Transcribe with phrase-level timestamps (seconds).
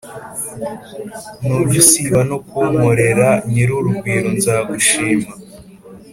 [1.43, 5.29] Ntujya usiba no kunkoreraNyir’urugwiro nzagushima